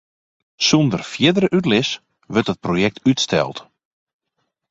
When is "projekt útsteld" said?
2.65-3.57